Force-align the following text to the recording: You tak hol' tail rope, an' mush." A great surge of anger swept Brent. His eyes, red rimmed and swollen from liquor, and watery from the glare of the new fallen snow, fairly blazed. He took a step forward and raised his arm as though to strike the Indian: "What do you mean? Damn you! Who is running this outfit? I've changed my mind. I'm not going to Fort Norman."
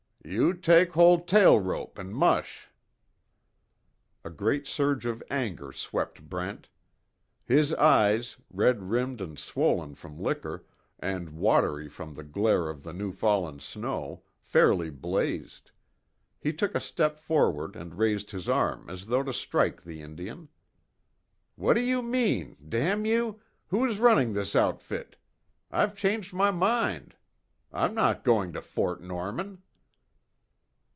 You 0.23 0.53
tak 0.53 0.91
hol' 0.91 1.21
tail 1.25 1.59
rope, 1.59 1.97
an' 1.97 2.13
mush." 2.13 2.67
A 4.23 4.29
great 4.29 4.67
surge 4.67 5.05
of 5.07 5.23
anger 5.31 5.71
swept 5.73 6.29
Brent. 6.29 6.69
His 7.43 7.73
eyes, 7.73 8.37
red 8.51 8.83
rimmed 8.83 9.19
and 9.19 9.37
swollen 9.39 9.95
from 9.95 10.19
liquor, 10.19 10.63
and 10.99 11.31
watery 11.31 11.89
from 11.89 12.13
the 12.13 12.23
glare 12.23 12.69
of 12.69 12.83
the 12.83 12.93
new 12.93 13.11
fallen 13.11 13.59
snow, 13.59 14.21
fairly 14.39 14.91
blazed. 14.91 15.71
He 16.39 16.53
took 16.53 16.75
a 16.75 16.79
step 16.79 17.17
forward 17.17 17.75
and 17.75 17.95
raised 17.97 18.29
his 18.29 18.47
arm 18.47 18.89
as 18.91 19.07
though 19.07 19.23
to 19.23 19.33
strike 19.33 19.81
the 19.83 20.03
Indian: 20.03 20.49
"What 21.55 21.73
do 21.73 21.81
you 21.81 22.03
mean? 22.03 22.55
Damn 22.69 23.05
you! 23.05 23.41
Who 23.69 23.85
is 23.85 23.97
running 23.99 24.33
this 24.33 24.55
outfit? 24.55 25.15
I've 25.71 25.95
changed 25.95 26.31
my 26.31 26.51
mind. 26.51 27.15
I'm 27.73 27.95
not 27.95 28.23
going 28.23 28.53
to 28.53 28.61
Fort 28.61 29.01
Norman." 29.01 29.63